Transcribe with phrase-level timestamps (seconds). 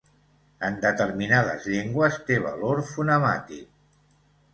[0.67, 3.69] En determinades llengües té valor fonemàtic.